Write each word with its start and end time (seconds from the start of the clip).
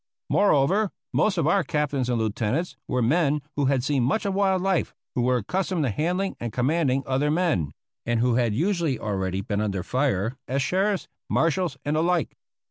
Moreover, 0.31 0.89
most 1.13 1.37
of 1.37 1.45
our 1.45 1.63
captains 1.63 2.09
and 2.09 2.17
lieutenants 2.19 2.75
were 2.87 3.03
men 3.03 3.43
who 3.55 3.65
had 3.65 3.83
seen 3.83 4.01
much 4.01 4.25
of 4.25 4.33
wild 4.33 4.59
life, 4.63 4.95
who 5.13 5.21
were 5.21 5.37
accustomed 5.37 5.83
to 5.83 5.91
handling 5.91 6.35
and 6.39 6.51
commanding 6.51 7.03
other 7.05 7.29
men, 7.29 7.71
and 8.03 8.19
who 8.19 8.33
had 8.33 8.55
usually 8.55 8.97
already 8.97 9.41
been 9.41 9.61
under 9.61 9.83
fire 9.83 10.37
as 10.47 10.63
sheriffs, 10.63 11.07
marshals, 11.29 11.77
and 11.85 11.95
the 11.95 12.01
like. 12.01 12.35